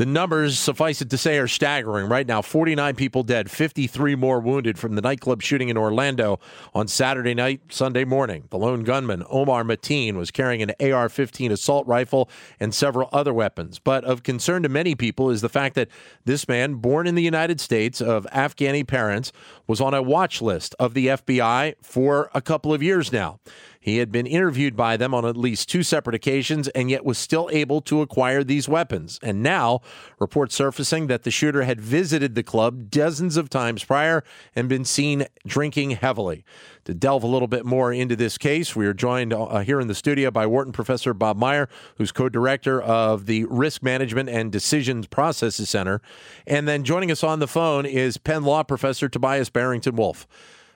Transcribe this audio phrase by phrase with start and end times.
[0.00, 2.08] The numbers, suffice it to say, are staggering.
[2.08, 6.40] Right now, 49 people dead, 53 more wounded from the nightclub shooting in Orlando
[6.72, 8.44] on Saturday night, Sunday morning.
[8.48, 13.34] The lone gunman, Omar Mateen, was carrying an AR 15 assault rifle and several other
[13.34, 13.78] weapons.
[13.78, 15.90] But of concern to many people is the fact that
[16.24, 19.32] this man, born in the United States of Afghani parents,
[19.66, 23.38] was on a watch list of the FBI for a couple of years now.
[23.82, 27.16] He had been interviewed by them on at least two separate occasions and yet was
[27.16, 29.18] still able to acquire these weapons.
[29.22, 29.80] And now,
[30.18, 34.22] reports surfacing that the shooter had visited the club dozens of times prior
[34.54, 36.44] and been seen drinking heavily.
[36.84, 39.88] To delve a little bit more into this case, we are joined uh, here in
[39.88, 44.52] the studio by Wharton professor Bob Meyer, who's co director of the Risk Management and
[44.52, 46.02] Decisions Processes Center.
[46.46, 50.26] And then joining us on the phone is Penn Law professor Tobias Barrington Wolff.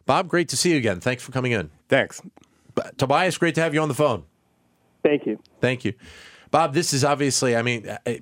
[0.07, 1.01] Bob, great to see you again.
[1.01, 1.71] Thanks for coming in.
[1.89, 2.23] Thanks.
[2.97, 4.25] Tobias, great to have you on the phone.
[5.03, 5.39] Thank you.
[5.61, 5.95] Thank you.
[6.51, 8.21] Bob, this is obviously, I mean, I,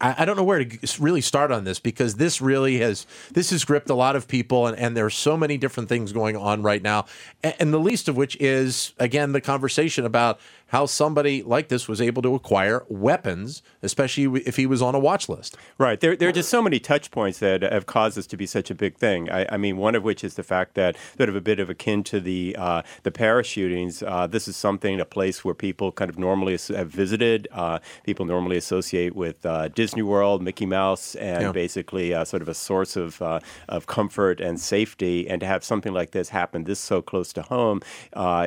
[0.00, 3.66] I don't know where to really start on this because this really has, this has
[3.66, 6.62] gripped a lot of people and, and there are so many different things going on
[6.62, 7.04] right now.
[7.42, 11.86] And, and the least of which is, again, the conversation about how somebody like this
[11.86, 15.56] was able to acquire weapons, especially if he was on a watch list.
[15.78, 16.00] Right.
[16.00, 18.70] There, there are just so many touch points that have caused this to be such
[18.70, 19.30] a big thing.
[19.30, 21.70] I, I mean, one of which is the fact that sort of a bit of
[21.70, 24.02] akin to the uh, the Paris shootings.
[24.02, 27.46] Uh, this is something, a place where people kind of normally have visited.
[27.52, 31.52] Uh, people normally associate with uh, Disney World, Mickey Mouse, and yeah.
[31.52, 35.28] basically uh, sort of a source of uh, of comfort and safety.
[35.28, 37.82] And to have something like this happen this so close to home,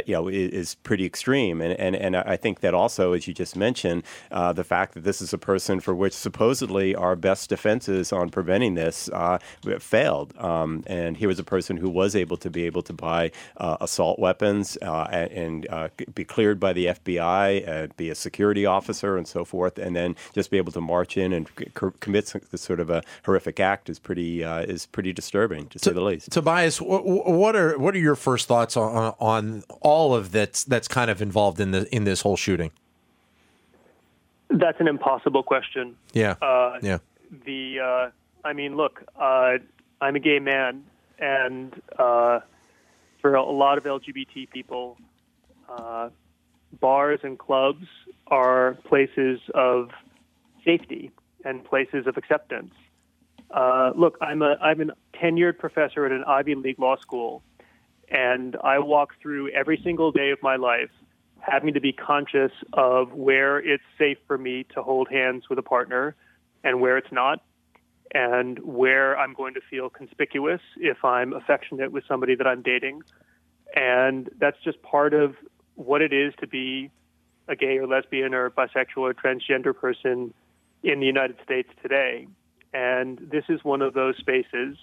[0.06, 1.62] you know, is, is pretty extreme.
[1.62, 5.04] And and and I think that also, as you just mentioned, uh, the fact that
[5.04, 9.40] this is a person for which supposedly our best defenses on preventing this uh,
[9.80, 10.34] failed.
[10.38, 13.78] Um, and he was a person who was able to be able to buy uh,
[13.82, 19.28] assault weapons uh, and, uh, be cleared by the FBI, be a security officer, and
[19.28, 21.50] so forth, and then just be able to march in and
[22.00, 25.92] commit this sort of a horrific act is pretty is pretty disturbing, to, to say
[25.92, 26.32] the least.
[26.32, 31.10] Tobias, what are what are your first thoughts on on all of that's that's kind
[31.10, 32.72] of involved in the in this whole shooting?
[34.50, 35.96] That's an impossible question.
[36.14, 36.36] Yeah.
[36.42, 36.98] Uh, yeah.
[37.46, 38.10] The uh,
[38.44, 39.58] I mean, look, uh,
[40.02, 40.84] I'm a gay man,
[41.20, 42.40] and uh,
[43.22, 44.98] for a lot of LGBT people,
[45.70, 46.10] uh,
[46.80, 47.86] bars and clubs
[48.28, 49.90] are places of
[50.66, 51.12] safety
[51.46, 52.74] and places of acceptance.
[53.52, 57.44] Uh, look, I'm a I'm a tenured professor at an Ivy League law school,
[58.10, 60.92] and I walk through every single day of my life
[61.42, 65.64] having to be conscious of where it's safe for me to hold hands with a
[65.64, 66.16] partner
[66.64, 67.44] and where it's not,
[68.14, 73.04] and where I'm going to feel conspicuous if I'm affectionate with somebody that I'm dating.
[73.76, 75.36] And that's just part of
[75.76, 76.90] what it is to be
[77.48, 80.34] a gay or lesbian or bisexual or transgender person
[80.84, 82.28] in the United States today.
[82.74, 84.78] And this is one of those spaces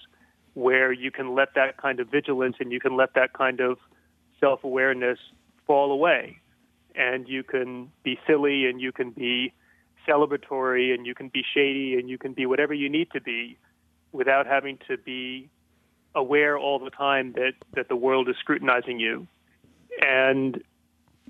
[0.53, 3.77] where you can let that kind of vigilance and you can let that kind of
[4.39, 5.19] self awareness
[5.65, 6.39] fall away
[6.97, 9.53] and you can be silly and you can be
[10.07, 13.57] celebratory and you can be shady and you can be whatever you need to be
[14.11, 15.49] without having to be
[16.15, 19.27] aware all the time that, that the world is scrutinizing you.
[20.01, 20.63] And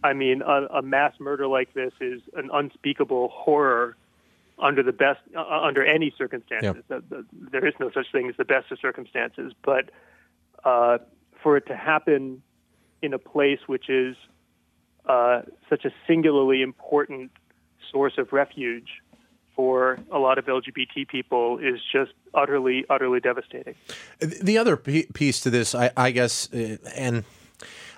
[0.04, 3.98] I mean, a, a mass murder like this is an unspeakable horror
[4.60, 6.84] under the best, uh, under any circumstances.
[6.90, 7.04] Yep.
[7.10, 9.90] The, the, there is no such thing as the best of circumstances, but
[10.64, 11.00] uh,
[11.44, 12.42] for it to happen
[13.02, 14.16] in a place which is
[15.08, 17.32] uh, such a singularly important
[17.92, 19.02] source of refuge
[19.56, 23.74] for a lot of LGBT people is just utterly, utterly devastating.
[24.20, 27.24] The other piece to this, I, I guess, uh, and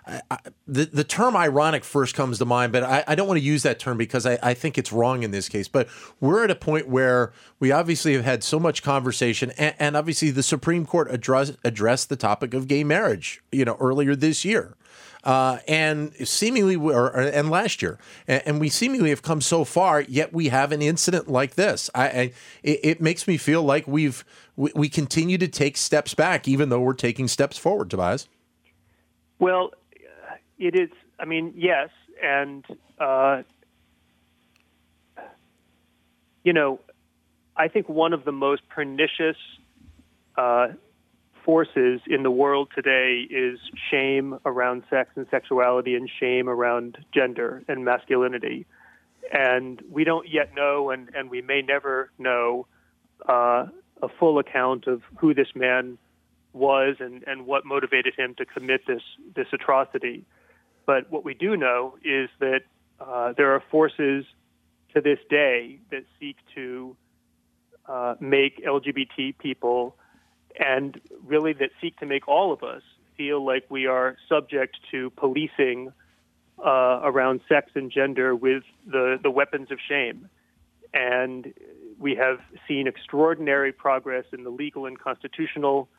[0.08, 0.38] I,
[0.68, 3.64] the the term ironic first comes to mind, but I, I don't want to use
[3.64, 5.68] that term because I, I, think it's wrong in this case.
[5.68, 5.88] But
[6.20, 10.32] we're at a point where we obviously have had so much conversation, and, and obviously
[10.32, 14.76] the Supreme Court address, addressed the topic of gay marriage, you know, earlier this year
[15.24, 20.02] uh, and seemingly, or, and last year, and, and, we seemingly have come so far.
[20.02, 21.90] Yet we have an incident like this.
[21.94, 22.34] I, I
[22.64, 24.24] it, it, makes me feel like we've
[24.56, 27.90] we, we, continue to take steps back, even though we're taking steps forward.
[27.90, 28.30] Tobias.
[29.40, 29.72] Well,
[30.58, 30.90] it is.
[31.20, 31.90] I mean, yes,
[32.24, 32.66] and
[32.98, 33.44] uh,
[36.44, 36.80] you know,
[37.58, 39.38] I think one of the most pernicious.
[40.38, 40.70] Uh,
[41.46, 43.60] forces in the world today is
[43.92, 48.66] shame around sex and sexuality and shame around gender and masculinity.
[49.32, 52.68] And we don't yet know, and, and we may never know,
[53.28, 53.68] uh,
[54.02, 55.98] a full account of who this man
[56.54, 59.02] was and, and what motivated him to commit this,
[59.36, 60.26] this atrocity.
[60.86, 62.62] But what we do know is that
[63.00, 64.26] uh, there are forces
[64.94, 66.96] to this day that seek to
[67.88, 69.96] uh, make LGBT people
[70.58, 72.82] and really that seek to make all of us
[73.18, 75.92] feel like we are subject to policing
[76.66, 80.30] uh, around sex and gender with the, the weapons of shame.
[80.94, 81.54] And
[82.00, 85.90] we have seen extraordinary progress in the legal and constitutional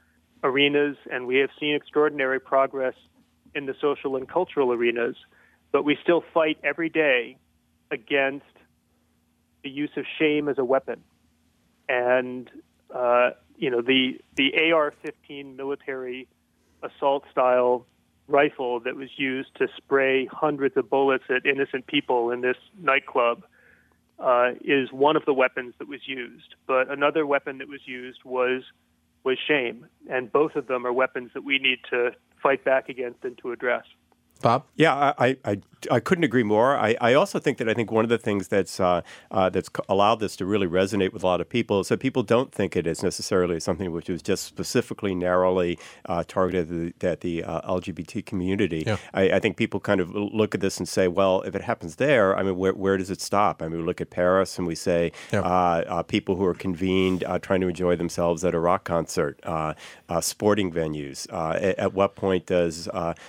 [0.42, 2.94] arenas, and we have seen extraordinary progress
[3.54, 5.16] in the social and cultural arenas,
[5.72, 7.36] but we still fight every day
[7.90, 8.46] against
[9.62, 11.02] the use of shame as a weapon.
[11.88, 12.50] And
[12.94, 16.26] uh, you know the the AR-15 military
[16.82, 17.86] assault style
[18.26, 23.44] rifle that was used to spray hundreds of bullets at innocent people in this nightclub
[24.18, 26.54] uh, is one of the weapons that was used.
[26.66, 28.62] But another weapon that was used was
[29.24, 32.12] was shame, and both of them are weapons that we need to
[32.42, 33.84] fight back against and to address.
[34.40, 34.64] Bob?
[34.76, 35.58] Yeah, I, I,
[35.90, 36.76] I couldn't agree more.
[36.76, 39.70] I, I also think that I think one of the things that's uh, uh, that's
[39.88, 42.76] allowed this to really resonate with a lot of people is that people don't think
[42.76, 48.24] it is necessarily something which is just specifically narrowly uh, targeted at the, uh, LGBT
[48.24, 48.84] community.
[48.86, 48.96] Yeah.
[49.14, 51.96] I, I, think people kind of look at this and say, well, if it happens
[51.96, 53.62] there, I mean, where, where does it stop?
[53.62, 55.40] I mean, we look at Paris and we say yeah.
[55.40, 59.40] Uh, uh, people who are convened trying to enjoy themselves at a rock concert,
[60.20, 61.32] sporting venues.
[61.32, 62.88] At, at, what point does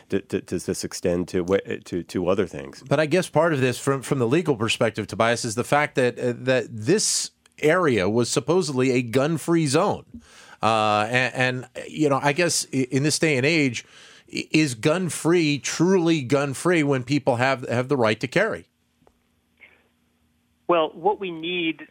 [0.10, 1.46] d- d- does this extend to
[1.86, 2.84] to to other things.
[2.88, 5.96] But I guess part of this, from from the legal perspective, Tobias, is the fact
[5.96, 10.06] that uh, that this area was supposedly a gun-free zone,
[10.64, 13.86] uh, and, and you know, I guess in this day and age,
[14.28, 18.68] is gun-free truly gun-free when people have have the right to carry?
[20.68, 21.88] Well, what we need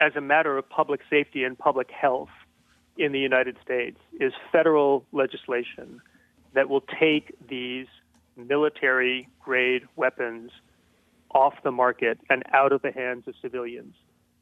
[0.00, 2.28] as a matter of public safety and public health
[2.96, 6.00] in the United States is federal legislation
[6.52, 7.86] that will take these
[8.36, 10.50] military grade weapons
[11.30, 13.94] off the market and out of the hands of civilians.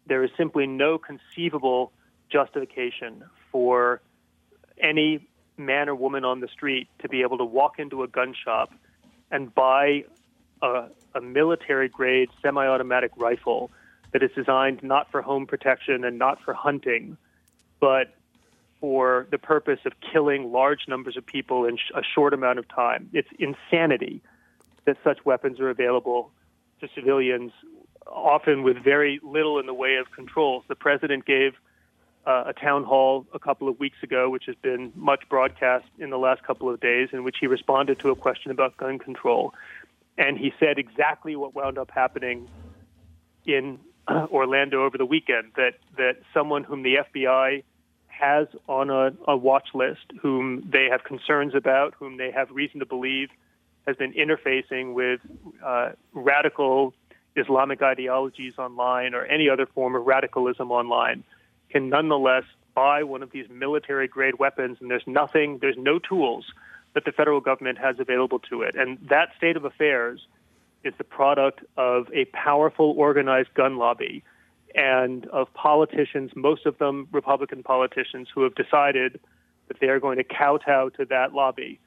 [0.06, 1.92] There is simply no conceivable
[2.30, 4.00] justification for
[4.78, 8.34] any man or woman on the street to be able to walk into a gun
[8.44, 8.72] shop
[9.30, 10.04] and buy
[10.62, 13.70] a, a military grade semi automatic rifle
[14.12, 17.16] that is designed not for home protection and not for hunting,
[17.80, 18.14] but
[18.82, 22.66] for the purpose of killing large numbers of people in sh- a short amount of
[22.66, 23.08] time.
[23.12, 24.20] It's insanity
[24.86, 26.32] that such weapons are available
[26.80, 27.52] to civilians,
[28.08, 30.64] often with very little in the way of controls.
[30.66, 31.52] The president gave
[32.26, 36.10] uh, a town hall a couple of weeks ago, which has been much broadcast in
[36.10, 39.54] the last couple of days, in which he responded to a question about gun control.
[40.18, 42.48] And he said exactly what wound up happening
[43.46, 47.62] in uh, Orlando over the weekend that, that someone whom the FBI
[48.22, 52.78] has on a, a watch list, whom they have concerns about, whom they have reason
[52.78, 53.30] to believe
[53.84, 55.20] has been interfacing with
[55.64, 56.94] uh, radical
[57.34, 61.24] Islamic ideologies online or any other form of radicalism online,
[61.70, 66.44] can nonetheless buy one of these military grade weapons, and there's nothing, there's no tools
[66.94, 68.76] that the federal government has available to it.
[68.76, 70.20] And that state of affairs
[70.84, 74.22] is the product of a powerful organized gun lobby
[74.74, 79.20] and of politicians, most of them Republican politicians, who have decided
[79.68, 81.78] that they are going to kowtow to that lobby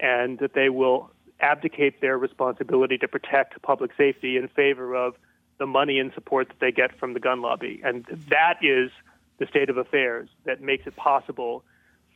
[0.00, 5.14] and that they will abdicate their responsibility to protect public safety in favor of
[5.58, 7.80] the money and support that they get from the gun lobby.
[7.84, 8.90] And that is
[9.38, 11.64] the state of affairs that makes it possible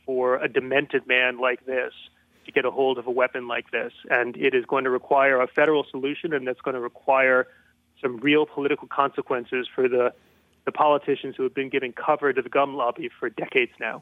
[0.05, 1.93] for a demented man like this
[2.45, 3.93] to get a hold of a weapon like this.
[4.09, 7.47] And it is going to require a federal solution, and that's going to require
[8.03, 10.13] some real political consequences for the
[10.65, 14.01] the politicians who have been giving cover to the gum lobby for decades now.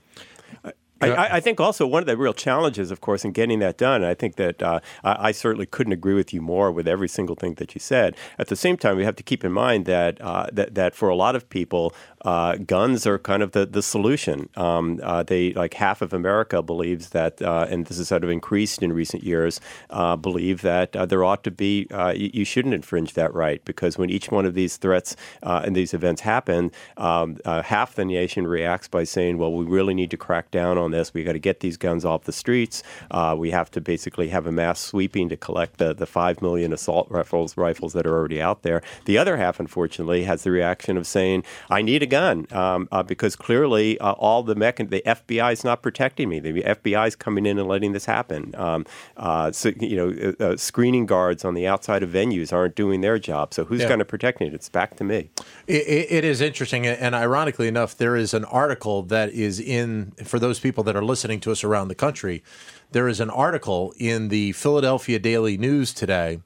[1.02, 4.04] I, I, think also one of the real challenges, of course, in getting that done,
[4.04, 7.36] I think that uh, I, I, certainly couldn't agree with you more with every single
[7.36, 8.16] thing that you said.
[8.38, 11.10] At the same time, we have to keep in mind that uh, that, that for
[11.10, 14.50] a lot of people, uh, guns are kind of the, the solution.
[14.56, 18.30] Um, uh, they like half of America believes that, uh, and this has sort of
[18.30, 19.60] increased in recent years,
[19.90, 24.10] uh, believe that there ought to be you, you, shouldn't infringe that right because when
[24.10, 29.04] each one of these threats and these events happen, um, half the nation reacts by
[29.04, 31.14] saying, "Well, we really need to crack down on." this.
[31.14, 32.84] We got to get these guns off the streets.
[33.10, 36.72] Uh, we have to basically have a mass sweeping to collect the, the five million
[36.72, 38.82] assault rifles rifles that are already out there.
[39.06, 43.02] The other half, unfortunately, has the reaction of saying, "I need a gun," um, uh,
[43.02, 46.40] because clearly uh, all the mechan- the FBI is not protecting me.
[46.40, 48.54] The FBI is coming in and letting this happen.
[48.56, 48.86] Um,
[49.18, 53.02] uh, so you know, uh, uh, screening guards on the outside of venues aren't doing
[53.02, 53.54] their job.
[53.56, 53.88] So who's Yeah.
[53.88, 54.48] going to protect me?
[54.54, 55.32] It's back to me.
[55.66, 60.12] It, it, it is interesting, and ironically enough, there is an article that is in
[60.24, 62.44] for those people that are listening to us around the country.
[62.92, 66.40] There is an article in the Philadelphia Daily News today.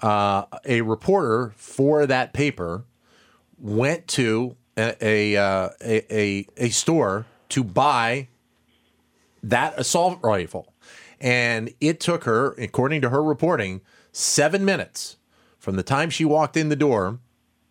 [0.00, 2.84] Uh, a reporter for that paper
[3.58, 8.28] went to a a, uh, a a a store to buy
[9.42, 10.72] that assault rifle,
[11.20, 13.80] and it took her, according to her reporting,
[14.12, 15.16] seven minutes
[15.58, 17.18] from the time she walked in the door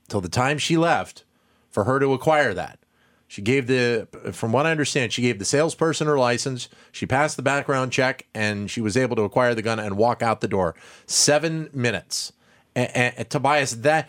[0.07, 1.23] till the time she left
[1.69, 2.79] for her to acquire that.
[3.27, 6.69] She gave the, from what I understand, she gave the salesperson her license.
[6.93, 10.21] She passed the background check, and she was able to acquire the gun and walk
[10.21, 10.75] out the door.
[11.05, 12.31] Seven minutes.
[12.77, 14.07] And, and Tobias, that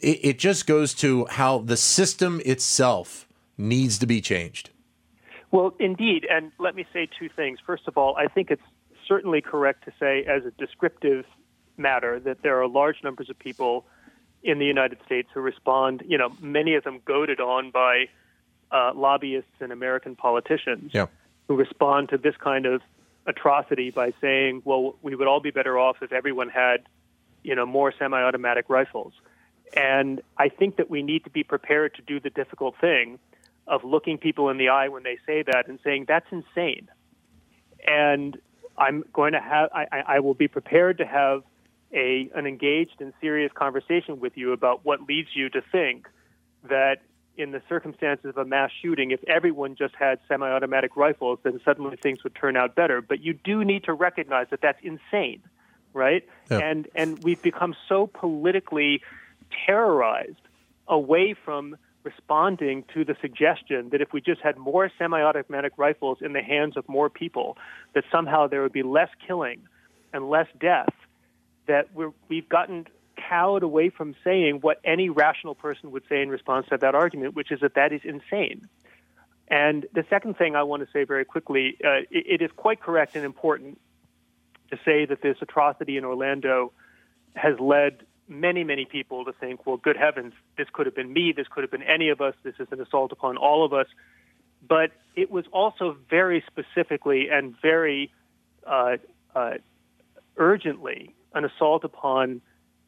[0.00, 4.70] it, it just goes to how the system itself needs to be changed.
[5.50, 6.26] Well, indeed.
[6.30, 7.58] And let me say two things.
[7.64, 8.62] First of all, I think it's
[9.06, 11.24] certainly correct to say, as a descriptive
[11.76, 13.84] matter, that there are large numbers of people
[14.42, 18.06] in the United States who respond, you know, many of them goaded on by
[18.70, 21.06] uh, lobbyists and American politicians Yeah.
[21.48, 22.80] who respond to this kind of
[23.26, 26.86] atrocity by saying, well, we would all be better off if everyone had,
[27.48, 29.14] you know, more semi automatic rifles.
[29.74, 33.18] And I think that we need to be prepared to do the difficult thing
[33.66, 36.88] of looking people in the eye when they say that and saying, that's insane.
[37.86, 38.38] And
[38.76, 41.42] I'm going to have, I, I I will be prepared to have
[41.92, 46.06] a, an engaged and serious conversation with you about what leads you to think
[46.68, 46.98] that
[47.38, 51.60] in the circumstances of a mass shooting, if everyone just had semi automatic rifles, then
[51.64, 53.00] suddenly things would turn out better.
[53.00, 55.40] But you do need to recognize that that's insane,
[55.98, 56.26] right?
[56.50, 56.58] Yeah.
[56.58, 59.02] And, and we've become so politically
[59.66, 60.40] terrorized
[60.86, 66.18] away from responding to the suggestion that if we just had more semi automatic rifles
[66.22, 67.58] in the hands of more people,
[67.94, 69.60] that somehow there would be less killing
[70.14, 70.94] and less death,
[71.66, 72.86] that we're, we've gotten
[73.28, 77.34] cowed away from saying what any rational person would say in response to that argument,
[77.34, 78.68] which is that that is insane.
[79.48, 82.80] And the second thing I want to say very quickly uh, it, it is quite
[82.80, 83.80] correct and important
[84.70, 86.72] to say that this atrocity in Orlando
[87.34, 91.32] has led many, many people to think, well, good heavens, this could have been me,
[91.34, 93.86] this could have been any of us, this is an assault upon all of us.
[94.66, 98.12] But it was also very specifically and very
[98.66, 98.96] uh,
[99.34, 99.54] uh,
[100.36, 102.40] urgently an assault upon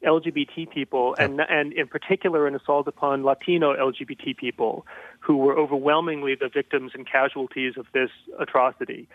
[0.03, 4.85] LGBT people, and and in particular an assault upon Latino LGBT people,
[5.19, 8.09] who were overwhelmingly the victims and casualties of this
[8.39, 9.07] atrocity.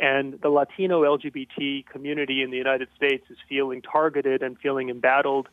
[0.00, 5.48] And the Latino LGBT community in the United States is feeling targeted and feeling embattled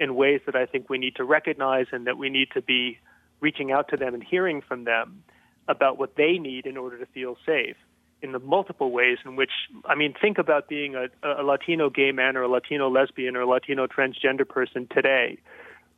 [0.00, 2.98] in ways that I think we need to recognize and that we need to be
[3.40, 5.22] reaching out to them and hearing from them
[5.68, 7.76] about what they need in order to feel safe
[8.22, 9.50] in the multiple ways in which,
[9.84, 13.40] I mean, think about being a, a Latino gay man or a Latino lesbian or
[13.40, 15.38] a Latino transgender person today,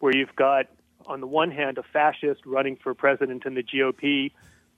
[0.01, 0.67] where you've got,
[1.07, 4.33] on the one hand, a fascist running for president in the GOP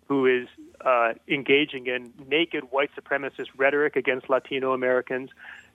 [0.08, 0.46] who is
[0.84, 5.30] uh, engaging in naked white supremacist rhetoric against Latino Americans.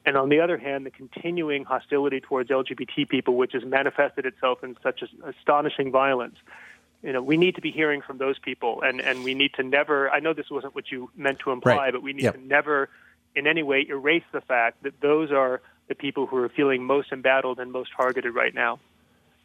[0.05, 4.63] And on the other hand, the continuing hostility towards LGBT people, which has manifested itself
[4.63, 6.37] in such astonishing violence
[7.03, 9.63] you know, we need to be hearing from those people, and, and we need to
[9.63, 10.09] never.
[10.11, 11.93] I know this wasn't what you meant to imply, Right.
[11.93, 12.35] but we need Yep.
[12.35, 12.89] to never,
[13.35, 17.11] in any way, erase the fact that those are the people who are feeling most
[17.11, 18.79] embattled and most targeted right now.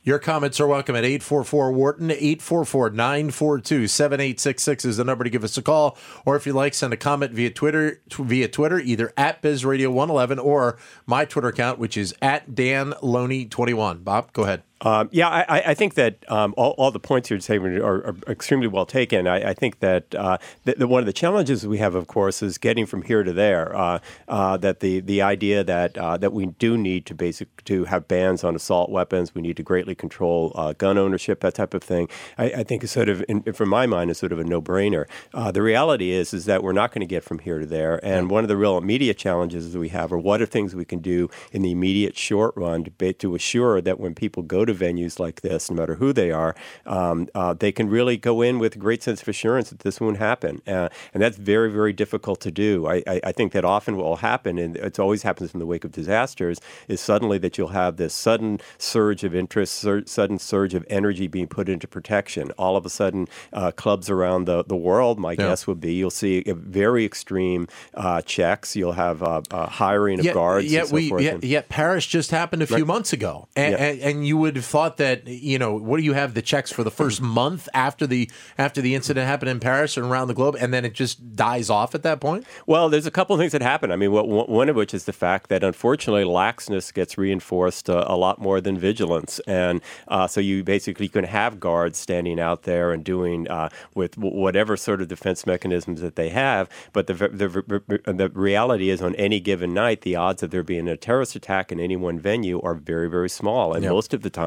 [0.06, 5.42] Your comments are welcome at 844 Wharton, 844 942 7866 is the number to give
[5.42, 5.98] us a call.
[6.24, 10.78] Or if you'd like, send a comment via Twitter, via Twitter, either at BizRadio111 or
[11.06, 14.04] my Twitter account, which is at Dan Loney21.
[14.04, 14.62] Bob, go ahead.
[14.82, 18.16] Um, yeah, I, I- think that um, all, all the points you're saying are, are
[18.28, 19.26] extremely well taken.
[19.26, 20.38] I, I think that uh,
[20.78, 23.74] one of the challenges we have, of course, is getting from here to there.
[23.76, 27.84] Uh, uh, that the, the idea that uh, that we do need to basic to
[27.84, 31.74] have bans on assault weapons, we need to greatly control uh, gun ownership, that type
[31.74, 32.08] of thing.
[32.38, 34.60] I, I think is sort of, in, from my mind, is sort of a no
[34.60, 35.06] brainer.
[35.32, 38.04] Uh, the reality is is that we're not going to get from here to there.
[38.04, 40.84] And one of the real immediate challenges that we have are what are things we
[40.84, 44.65] can do in the immediate short run to, to assure that when people go to
[44.66, 46.54] to venues like this, no matter who they are,
[46.84, 50.00] um, uh, they can really go in with a great sense of assurance that this
[50.00, 50.60] won't happen.
[50.66, 52.86] Uh, and that's very, very difficult to do.
[52.86, 55.66] I, I, I, think that often what will happen, and it always happens in the
[55.66, 60.38] wake of disasters, is suddenly that you'll have this sudden surge of interest, sur- sudden
[60.38, 62.50] surge of energy being put into protection.
[62.58, 65.36] All of a sudden, uh, clubs around the, the world, my yeah.
[65.36, 68.76] guess would be, you'll see very extreme uh, checks.
[68.76, 70.72] You'll have uh, uh, hiring of yet, guards.
[70.72, 72.86] Yet, so we, yet, yet, Paris just happened a few right.
[72.86, 73.84] months ago, and, yeah.
[73.84, 76.70] and, and, you would have thought that you know what do you have the checks
[76.70, 80.34] for the first month after the after the incident happened in Paris and around the
[80.34, 82.46] globe, and then it just dies off at that point.
[82.66, 83.90] Well, there's a couple of things that happen.
[83.90, 88.04] I mean, what, one of which is the fact that unfortunately laxness gets reinforced uh,
[88.06, 92.62] a lot more than vigilance, and uh, so you basically can have guards standing out
[92.62, 97.14] there and doing uh, with whatever sort of defense mechanisms that they have, but the,
[97.14, 101.36] the the reality is on any given night, the odds of there being a terrorist
[101.36, 103.92] attack in any one venue are very very small, and yep.
[103.92, 104.45] most of the time,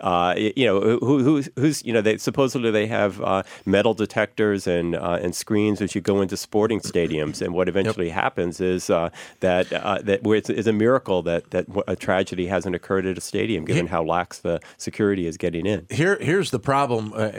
[0.00, 4.66] uh, you know, who, who's, who's you know they supposedly they have uh, metal detectors
[4.66, 8.14] and uh, and screens as you go into sporting stadiums, and what eventually yep.
[8.14, 13.06] happens is that that where it's, it's, a miracle that that a tragedy hasn't occurred
[13.06, 15.86] at a stadium, given how lax the security is getting in.
[15.90, 17.30] Here, here's the problem uh,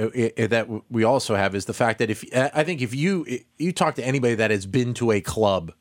[0.48, 3.26] that we also have is the fact that if I think if you
[3.58, 5.74] you talk to anybody that has been to a club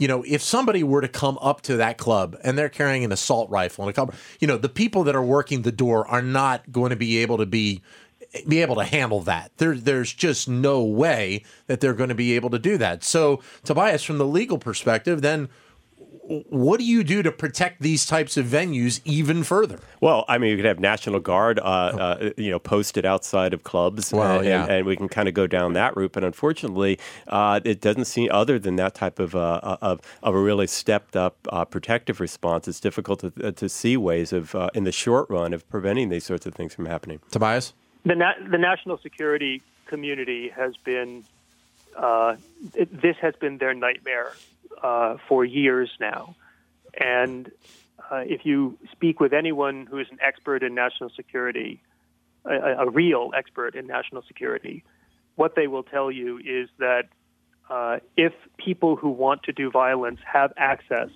[0.00, 3.12] you know, if somebody were to come up to that club and they're carrying an
[3.12, 6.22] assault rifle and a couple, you know, the people that are working the door are
[6.22, 7.82] not going to be able to be
[8.48, 9.50] be able to handle that.
[9.58, 13.04] There, there's just no way that they're going to be able to do that.
[13.04, 15.48] So, Tobias, from the legal perspective, then
[16.30, 19.80] what do you do to protect these types of venues even further?
[20.00, 23.64] Well, I mean, you could have National Guard, uh, uh, you know, posted outside of
[23.64, 24.62] clubs, well, and, yeah.
[24.62, 26.12] and, and, we can kind of go down that route.
[26.12, 30.40] But unfortunately, uh, it doesn't seem other than that type of uh, of, of a
[30.40, 32.68] really stepped up uh, protective response.
[32.68, 36.24] It's difficult to, uh, to see ways of, in the short run, of preventing these
[36.24, 37.20] sorts of things from happening.
[37.32, 37.72] Tobias,
[38.04, 41.24] the na- the national security community has been.
[42.74, 44.32] It, this has been their nightmare
[44.82, 46.34] uh, for years now.
[46.98, 47.50] And
[48.10, 51.80] uh, if you speak with anyone who is an expert in national security,
[52.44, 54.82] a, a, real expert in national security,
[55.36, 57.04] what they will tell you is that
[57.68, 61.08] uh, if people who want to do violence have access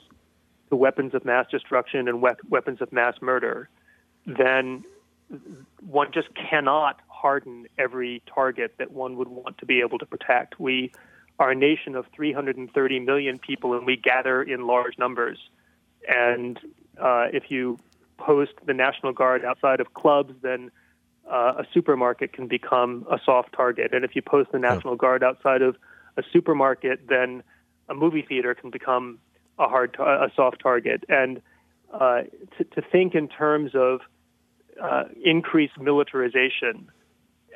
[0.71, 3.69] to weapons of mass destruction and we- weapons of mass murder,
[4.27, 4.85] then
[5.81, 10.61] one just cannot harden every target that one would want to be able to protect.
[10.61, 10.93] We
[11.39, 15.39] are a nation of 330 million people, and we gather in large numbers.
[16.07, 16.59] And
[17.01, 17.79] uh, if you
[18.19, 20.71] post the National Guard outside of clubs, then
[21.31, 23.93] uh, a supermarket can become a soft target.
[23.93, 25.77] And if you post the National Guard outside of
[26.17, 27.43] a supermarket, then
[27.89, 29.19] a movie theater can become
[29.59, 31.05] a hard, a soft target.
[31.09, 31.41] And
[31.93, 32.23] uh,
[32.59, 34.01] to, to, think in terms of
[34.83, 36.91] uh, increased militarization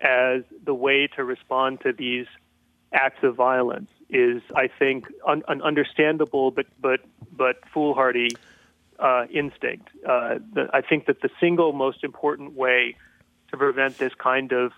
[0.03, 2.27] as the way to respond to these
[2.93, 7.01] acts of violence is, I think, un- an understandable but but
[7.33, 8.31] but foolhardy
[8.99, 9.89] uh, instinct.
[10.07, 12.97] Uh, the, I think that the single most important way
[13.51, 14.73] to prevent this kind of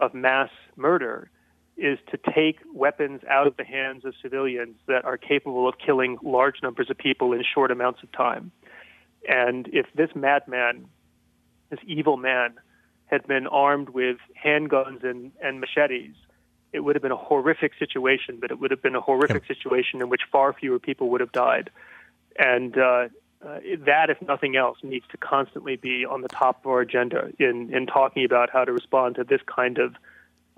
[0.00, 1.30] of mass murder
[1.76, 6.18] is to take weapons out of the hands of civilians that are capable of killing
[6.22, 8.50] large numbers of people in short amounts of time.
[9.28, 10.86] And if this madman,
[11.70, 12.54] this evil man,
[13.06, 16.14] had been armed with handguns and, and machetes,
[16.72, 20.02] it would have been a horrific situation, but it would have been a horrific situation
[20.02, 21.70] in which far fewer people would have died.
[22.38, 23.08] And uh,
[23.44, 27.32] uh, that, if nothing else, needs to constantly be on the top of our agenda
[27.38, 29.94] in, in talking about how to respond to this kind of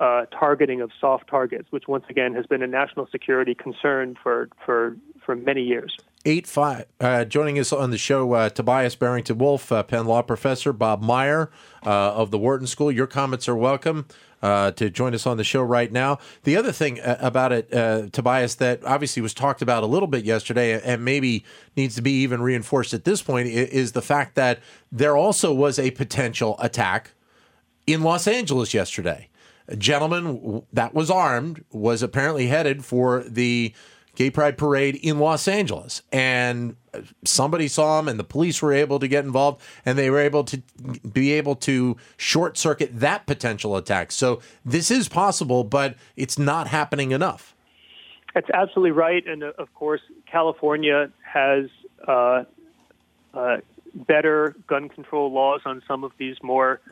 [0.01, 4.49] uh, targeting of soft targets, which once again has been a national security concern for,
[4.65, 4.97] for,
[5.31, 5.97] for many years.
[6.25, 6.87] Eight five.
[6.99, 11.03] Uh, joining us on the show, uh, Tobias Barrington Wolff, uh, Penn Law Professor, Bob
[11.03, 11.53] Meyer
[11.87, 12.91] uh, of the Wharton School.
[12.91, 14.07] Your comments are welcome
[14.43, 16.19] uh, to join us on the show right now.
[16.43, 20.09] The other thing uh, about it, uh, Tobias, that obviously was talked about a little
[20.09, 21.45] bit yesterday and maybe
[21.77, 24.59] needs to be even reinforced at this point is the fact that
[24.91, 27.13] there also was a potential attack
[27.87, 29.29] in Los Angeles yesterday.
[29.69, 33.73] A gentleman that was armed was apparently headed for the
[34.21, 36.03] Gay Pride Parade in Los Angeles.
[36.13, 36.77] And
[37.25, 40.45] somebody saw him, and the police were able to get involved, and they were able
[40.45, 40.59] to
[41.11, 44.13] be able to short circuit that potential attack.
[44.13, 47.55] So this is possible, but it's not happening enough.
[48.35, 49.27] That's absolutely right.
[49.27, 51.71] And uh, of course, California has
[52.07, 52.45] uh,
[53.33, 53.57] uh,
[53.95, 56.83] better gun control laws on some of these more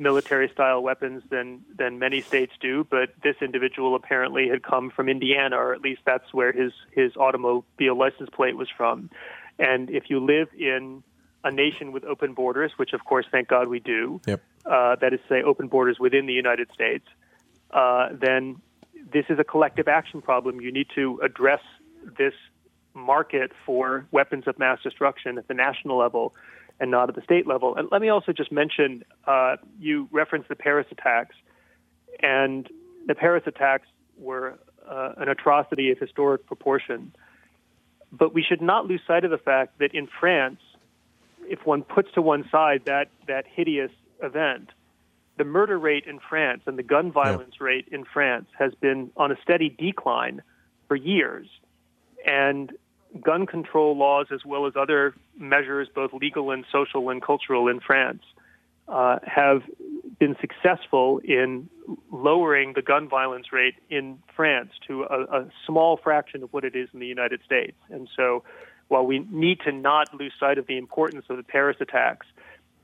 [0.00, 5.08] military style weapons than than many states do, but this individual apparently had come from
[5.08, 9.10] Indiana, or at least that's where his his automobile license plate was from.
[9.58, 11.04] And if you live in
[11.44, 14.42] a nation with open borders, which of course, thank God we do, Yep.
[14.66, 17.06] uh, that is, say, open borders within the United States,
[17.70, 18.56] uh, then
[19.12, 20.60] this is a collective action problem.
[20.60, 21.62] You need to address
[22.18, 22.34] this
[22.94, 26.34] market for weapons of mass destruction at the national level
[26.80, 27.76] and not at the state level.
[27.76, 31.36] And let me also just mention uh, you referenced the Paris attacks,
[32.20, 32.68] and
[33.06, 33.86] the Paris attacks
[34.18, 37.14] were uh, an atrocity of historic proportion.
[38.10, 40.60] But we should not lose sight of the fact that in France,
[41.42, 44.70] if one puts to one side that, that hideous event,
[45.36, 47.66] the murder rate in France and the gun violence yeah.
[47.66, 50.42] rate in France has been on a steady decline
[50.88, 51.46] for years.
[52.26, 52.72] And
[53.20, 57.80] gun control laws, as well as other measures, both legal and social and cultural in
[57.80, 58.22] France,
[58.88, 59.62] uh, have
[60.18, 61.68] been successful in
[62.10, 66.74] lowering the gun violence rate in France to a, a, small fraction of what it
[66.74, 67.76] is in the United States.
[67.88, 68.42] And so,
[68.88, 72.26] while we need to not lose sight of the importance of the Paris attacks,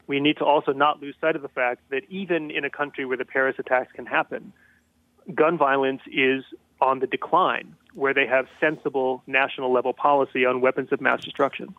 [0.06, 3.04] we need to also not lose sight of the fact that even in a country
[3.04, 4.52] where the Paris attacks can happen,
[5.34, 6.44] gun violence is
[6.80, 11.74] on the decline, where they have sensible national level policy on weapons of mass destruction.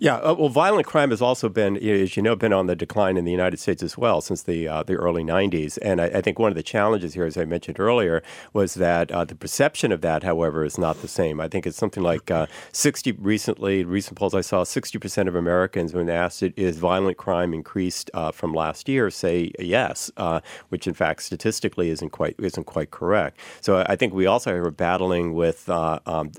[0.00, 3.16] Yeah, uh, well, violent crime has also been, as you know, been on the decline
[3.16, 5.76] in the United States as well since the uh, the early '90s.
[5.82, 9.10] And I, I, think one of the challenges here, as I mentioned earlier, was that
[9.10, 11.40] uh, the perception of that, however, is not the same.
[11.40, 13.82] I think it's something like uh, 60 recently.
[13.82, 18.30] Recent polls I saw, 60 percent of Americans, when asked, "Is violent crime increased uh,
[18.30, 23.36] from last year?" say yes, uh, which in fact statistically isn't quite isn't quite correct.
[23.60, 26.30] So I think we also are battling with um,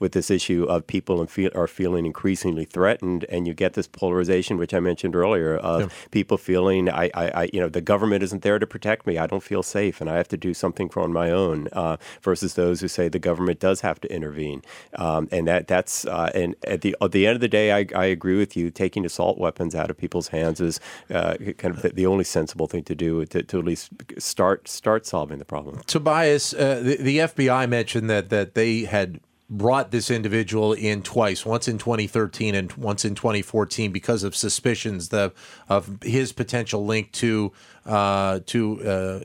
[0.00, 3.74] with this issue of people and feel, are feeling increasingly threatened threatened, and you get
[3.74, 5.88] this polarization, which I mentioned earlier, of yeah.
[6.10, 9.18] people feeling I, I, I, you know, the government isn't there to protect me.
[9.18, 11.68] I don't feel safe, and I have to do something on my own.
[11.72, 14.62] Uh, versus those who say the government does have to intervene,
[14.94, 17.86] um, and that that's uh, and at the at the end of the day, I,
[17.94, 18.70] I agree with you.
[18.70, 20.80] Taking assault weapons out of people's hands is
[21.12, 24.68] uh, kind of the, the, only sensible thing to do to, to, at least start
[24.68, 25.80] start solving the problem.
[25.86, 31.46] Tobias, uh, the, the FBI mentioned that that they had brought this individual in twice,
[31.46, 35.32] once in 2013 and once in 2014, because of suspicions the,
[35.68, 37.52] of his potential link to
[37.84, 39.20] uh, to uh,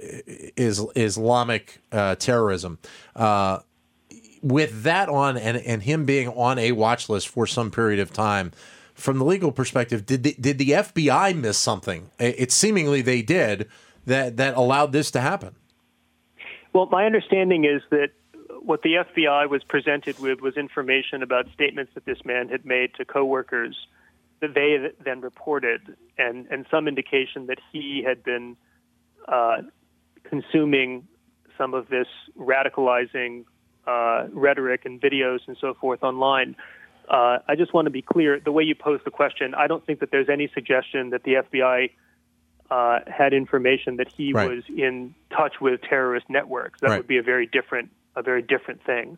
[0.56, 2.78] is, Islamic uh, terrorism.
[3.16, 3.60] Uh,
[4.44, 8.14] with that on, and and him being on a watch list for some period of
[8.14, 8.52] time,
[8.94, 12.10] from the legal perspective, did the, did the FBI miss something?
[12.20, 13.68] It seemingly they did
[14.06, 15.56] that that allowed this to happen.
[16.74, 18.12] Well, my understanding is that
[18.63, 22.93] what the FBI was presented with was information about statements that this man had made
[22.95, 23.76] to coworkers
[24.39, 28.56] that they then reported, and, and some indication that he had been
[29.28, 29.58] uh,
[30.24, 31.08] consuming
[31.58, 33.45] some of this radicalizing
[33.88, 36.56] uh, rhetoric and videos and so forth online.
[37.10, 39.86] Uh, I just want to be clear the way you pose the question, I don't
[39.86, 41.91] think that there's any suggestion that the FBI
[42.69, 44.50] uh, had information that he right.
[44.50, 46.80] was in touch with terrorist networks.
[46.82, 46.97] That right.
[46.97, 49.17] would be a very different a very different thing.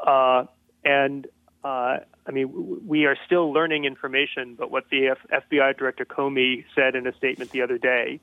[0.00, 0.44] Uh,
[0.84, 1.26] and
[1.64, 6.64] uh, I mean, we are still learning information, but what the F- FBI Director Comey
[6.74, 8.20] said in a statement the other day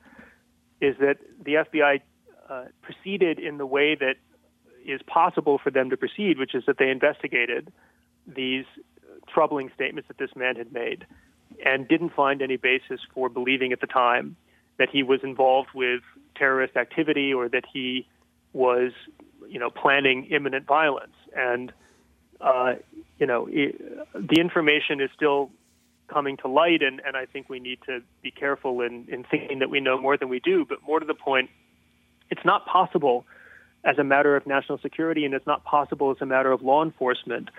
[0.80, 2.00] is that the FBI
[2.48, 4.16] uh, proceeded in the way that
[4.84, 7.72] is possible for them to proceed, which is that they investigated
[8.26, 8.64] these
[9.28, 11.06] troubling statements that this man had made
[11.64, 14.36] and didn't find any basis for believing at the time
[14.78, 16.00] that he was involved with
[16.36, 18.06] terrorist activity or that he
[18.52, 18.92] was
[19.50, 21.14] you know, planning imminent violence.
[21.36, 21.72] And,
[22.40, 22.74] uh,
[23.18, 23.78] you know, it,
[24.14, 25.50] the information is still
[26.08, 29.60] coming to light, and, and I think we need to be careful in, in thinking
[29.60, 30.64] that we know more than we do.
[30.64, 31.50] But more to the point,
[32.30, 33.24] it's not possible
[33.84, 36.84] as a matter of national security, and it's not possible as a matter of law
[36.84, 37.50] enforcement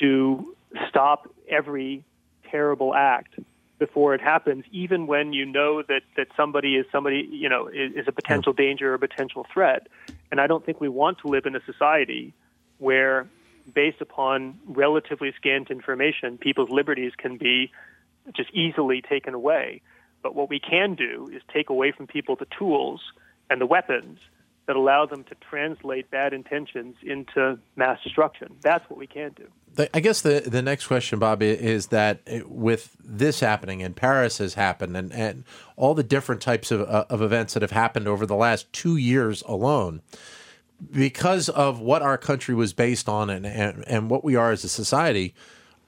[0.00, 0.54] to
[0.88, 2.04] stop every
[2.50, 3.34] terrible act
[3.78, 7.92] before it happens, even when you know that, that somebody is somebody, you know, is,
[7.96, 9.88] is a potential danger or potential threat.
[10.30, 12.34] And I don't think we want to live in a society
[12.78, 13.28] where,
[13.74, 17.70] based upon relatively scant information, people's liberties can be
[18.34, 19.82] just easily taken away.
[20.22, 23.00] But what we can do is take away from people the tools
[23.48, 24.18] and the weapons
[24.66, 28.56] that allow them to translate bad intentions into mass destruction.
[28.60, 29.48] That's what we can do.
[29.94, 34.54] I guess the, the next question, Bobby, is that with this happening and Paris has
[34.54, 35.44] happened and, and
[35.76, 38.96] all the different types of, uh, of events that have happened over the last two
[38.96, 40.02] years alone,
[40.92, 44.64] because of what our country was based on and, and, and what we are as
[44.64, 45.34] a society,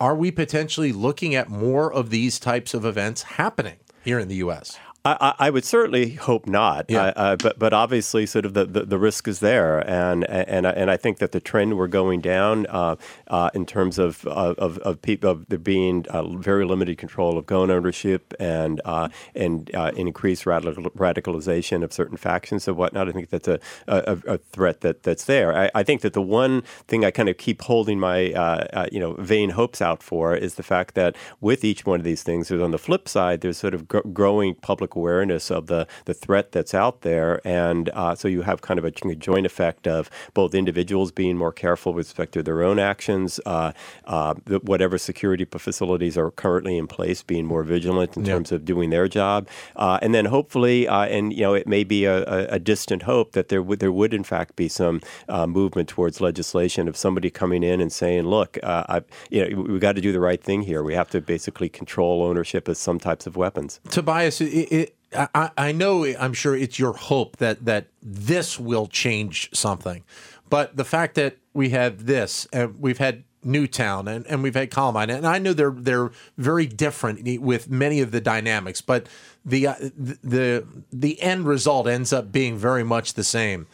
[0.01, 4.37] are we potentially looking at more of these types of events happening here in the
[4.37, 4.79] U.S.?
[5.05, 7.07] I, I, would certainly hope not, Yeah.
[7.07, 10.65] uh, uh, but but obviously, sort of the, the, the risk is there, and and
[10.65, 12.95] and I think that the trend we're going down uh,
[13.27, 17.47] uh, in terms of of, of people of there being uh, very limited control of
[17.47, 23.09] gun ownership and uh, and uh, increased radical, radicalization of certain factions and whatnot.
[23.09, 25.53] I think that's a, a, a threat that that's there.
[25.57, 28.87] I, I think that the one thing I kind of keep holding my uh, uh,
[28.93, 32.23] you know vain hopes out for is the fact that with each one of these
[32.23, 35.87] things, there's on the flip side, there's sort of gr- growing public awareness of the
[36.05, 39.87] the threat that's out there, and uh, so you have kind of a joint effect
[39.87, 43.73] of both individuals being more careful with respect to their own actions, uh,
[44.07, 48.35] uh, the, whatever security facilities are currently in place, being more vigilant in Yeah.
[48.35, 51.85] terms of doing their job, uh, and then hopefully, uh, and you know, it may
[51.85, 55.47] be a, a, distant hope that there would there would in fact be some uh,
[55.47, 59.79] movement towards legislation of somebody coming in and saying, look, uh, I, you know, we
[59.79, 60.83] got to do the right thing here.
[60.83, 63.81] We have to basically control ownership of some types of weapons.
[63.91, 64.82] Tobias, it, it,
[65.15, 70.05] I, I know, I'm sure it's your hope that that this will change something,
[70.49, 74.71] but the fact that we have this, and we've had Newtown, and, and we've had
[74.71, 79.09] Columbine, and I know they're they're very different with many of the dynamics, but
[79.45, 83.67] the uh, the the end result ends up being very much the same.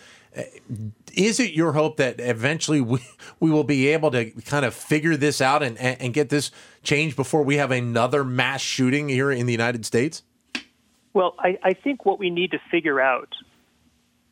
[1.14, 3.00] Is it your hope that eventually we,
[3.40, 6.50] we will be able to kind of figure this out and, and, and get this
[6.82, 10.22] changed before we have another mass shooting here in the United States?
[11.12, 13.34] Well, I, I think what we need to figure out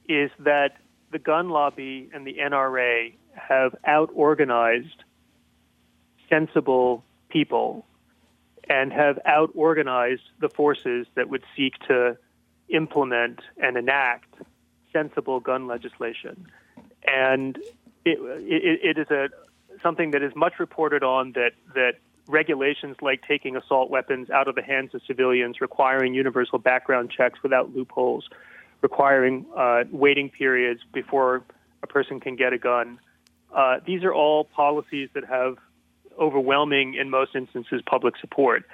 [0.08, 0.76] is that
[1.10, 5.04] the gun lobby and the NRA have out organized
[6.28, 7.86] sensible people
[8.68, 12.16] and have out organized the forces that would seek to
[12.68, 14.34] implement and enact
[14.92, 16.46] sensible gun legislation.
[17.06, 17.56] And
[18.04, 19.28] it, it, it is a
[19.82, 21.94] something that is much reported on that that
[22.28, 27.42] regulations like taking assault weapons out of the hands of civilians, requiring universal background checks
[27.42, 28.28] without loopholes,
[28.82, 31.44] requiring uh, waiting periods before
[31.82, 32.98] a person can get a gun.
[33.54, 35.56] Uh, these are all policies that have
[36.18, 38.64] overwhelming, in most instances, public support.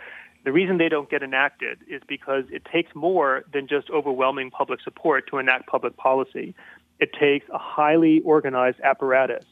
[0.44, 4.80] The reason they don't get enacted is because it takes more than just overwhelming public
[4.80, 6.54] support to enact public policy.
[6.98, 9.44] It takes a highly organized apparatus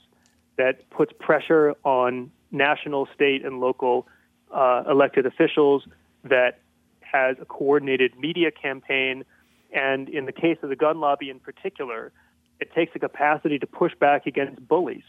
[0.57, 4.07] that puts pressure on national, state, and local
[4.53, 5.85] uh, elected officials,
[6.25, 6.61] that
[7.01, 9.25] has a coordinated media campaign,
[9.73, 12.13] and in the case of the gun lobby in particular,
[12.61, 15.05] it takes the capacity to push back against bullies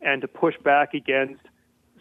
[0.00, 1.42] and to push back against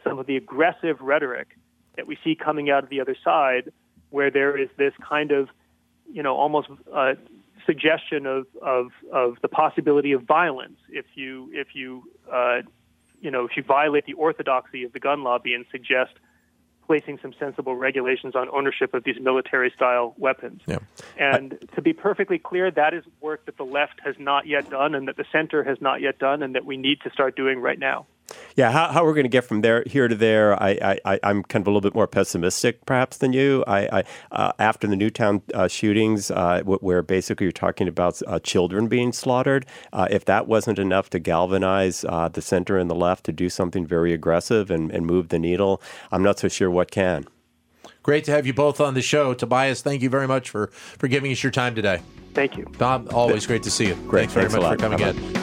[0.03, 1.57] some of the aggressive rhetoric
[1.95, 3.71] that we see coming out of the other side,
[4.09, 5.49] where there is this kind of,
[6.11, 7.13] you know, almost uh,
[7.65, 12.61] suggestion of, of, of the possibility of violence if you if you uh,
[13.23, 16.13] you know if you violate the orthodoxy of the gun lobby and suggest
[16.85, 20.61] placing some sensible regulations on ownership of these military style weapons.
[20.67, 20.79] Yeah.
[21.17, 24.93] And to be perfectly clear, that is work that the left has not yet done
[24.93, 27.59] and that the center has not yet done and that we need to start doing
[27.59, 28.05] right now.
[28.55, 31.43] Yeah, how, how we're going to get from there here to there, I, I, I'm
[31.43, 33.63] kind of a little bit more pessimistic perhaps than you.
[33.67, 38.39] I, I uh, after the Newtown uh, shootings, uh, where basically you're talking about uh,
[38.39, 42.95] children being slaughtered, uh, if that wasn't enough to galvanize uh, the center and the
[42.95, 46.69] left to do something very aggressive and, and move the needle, I'm not so sure
[46.69, 47.25] what can.
[48.03, 49.33] Great to have you both on the show.
[49.33, 52.01] Tobias, thank you very much for, for giving us your time today.
[52.33, 52.65] Thank you.
[52.77, 53.95] Bob, always great to see you.
[54.07, 54.29] Great.
[54.29, 55.42] Thanks very Thanks a much for coming in.